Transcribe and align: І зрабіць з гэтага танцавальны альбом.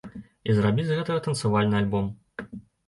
І 0.49 0.55
зрабіць 0.59 0.87
з 0.89 0.97
гэтага 1.01 1.25
танцавальны 1.29 1.75
альбом. 1.85 2.13